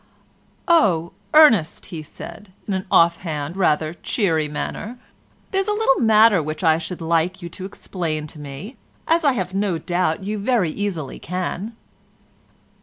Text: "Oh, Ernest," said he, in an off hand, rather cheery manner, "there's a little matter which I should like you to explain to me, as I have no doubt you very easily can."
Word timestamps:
"Oh, 0.67 1.11
Ernest," 1.31 1.85
said 2.05 2.49
he, 2.65 2.67
in 2.67 2.73
an 2.73 2.87
off 2.89 3.17
hand, 3.17 3.55
rather 3.55 3.93
cheery 3.93 4.47
manner, 4.47 4.97
"there's 5.51 5.67
a 5.67 5.73
little 5.75 5.99
matter 6.01 6.41
which 6.41 6.63
I 6.63 6.79
should 6.79 7.01
like 7.01 7.43
you 7.43 7.49
to 7.49 7.65
explain 7.65 8.25
to 8.25 8.39
me, 8.39 8.77
as 9.07 9.23
I 9.23 9.33
have 9.33 9.53
no 9.53 9.77
doubt 9.77 10.23
you 10.23 10.39
very 10.39 10.71
easily 10.71 11.19
can." 11.19 11.75